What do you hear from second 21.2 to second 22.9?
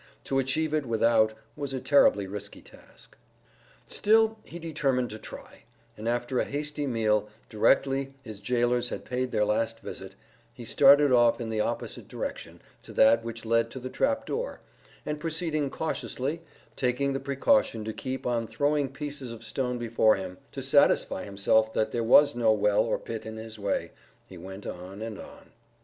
himself that there was no well